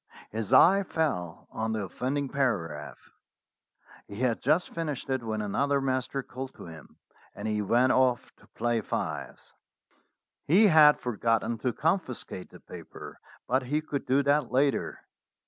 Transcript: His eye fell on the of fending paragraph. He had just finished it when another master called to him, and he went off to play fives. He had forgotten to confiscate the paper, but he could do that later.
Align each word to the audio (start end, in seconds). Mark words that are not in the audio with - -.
His 0.31 0.51
eye 0.51 0.81
fell 0.81 1.47
on 1.51 1.73
the 1.73 1.83
of 1.83 1.93
fending 1.93 2.27
paragraph. 2.27 2.97
He 4.07 4.15
had 4.15 4.41
just 4.41 4.71
finished 4.73 5.07
it 5.11 5.21
when 5.21 5.43
another 5.43 5.79
master 5.79 6.23
called 6.23 6.55
to 6.55 6.65
him, 6.65 6.97
and 7.35 7.47
he 7.47 7.61
went 7.61 7.91
off 7.91 8.35
to 8.37 8.47
play 8.47 8.81
fives. 8.81 9.53
He 10.47 10.65
had 10.69 10.99
forgotten 10.99 11.59
to 11.59 11.71
confiscate 11.71 12.49
the 12.49 12.59
paper, 12.59 13.19
but 13.47 13.61
he 13.69 13.79
could 13.79 14.07
do 14.07 14.23
that 14.23 14.51
later. 14.51 15.01